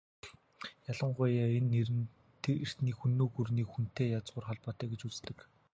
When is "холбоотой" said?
4.47-4.87